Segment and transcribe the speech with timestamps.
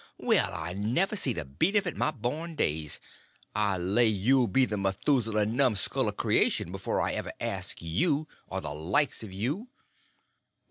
[0.17, 2.99] Well, I never see the beat of it in my born days!
[3.53, 8.73] I lay you'll be the Methusalem numskull of creation before ever I ask you—or the
[8.73, 9.69] likes of you."